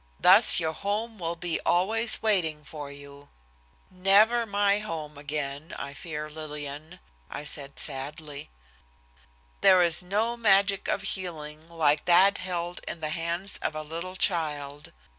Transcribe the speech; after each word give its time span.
Thus 0.19 0.59
your 0.59 0.73
home 0.73 1.19
will 1.19 1.35
be 1.35 1.59
always 1.63 2.23
waiting 2.23 2.63
for 2.63 2.91
you." 2.91 3.29
"Never 3.91 4.47
my 4.47 4.79
home 4.79 5.15
again, 5.15 5.75
I 5.77 5.93
fear, 5.93 6.27
Lillian," 6.27 6.99
I 7.29 7.43
said 7.43 7.77
sadly. 7.77 8.49
There 9.61 9.83
is 9.83 10.01
no 10.01 10.35
magic 10.35 10.87
of 10.87 11.03
healing 11.03 11.69
like 11.69 12.05
that 12.05 12.39
held 12.39 12.81
in 12.87 12.99
the 12.99 13.09
hands 13.09 13.59
of 13.59 13.75
a 13.75 13.83
little 13.83 14.15
child. 14.15 14.91